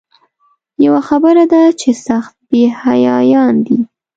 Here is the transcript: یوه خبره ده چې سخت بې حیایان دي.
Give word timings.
یوه 0.85 1.01
خبره 1.07 1.43
ده 1.53 1.63
چې 1.79 1.89
سخت 2.07 2.33
بې 2.49 2.63
حیایان 2.83 3.53
دي. 3.65 3.79